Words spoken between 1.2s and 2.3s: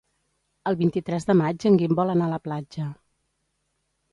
de maig en Guim vol